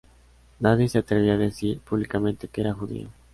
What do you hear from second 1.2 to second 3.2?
a decir públicamente que era judío.